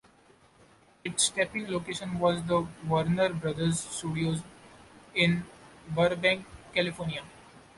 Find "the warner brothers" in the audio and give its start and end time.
2.47-3.81